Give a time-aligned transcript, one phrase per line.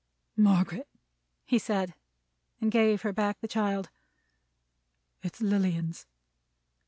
[0.35, 0.87] "Margaret!"
[1.45, 1.93] he said;
[2.59, 3.91] and gave her back the child.
[5.21, 6.07] "It's Lilian's."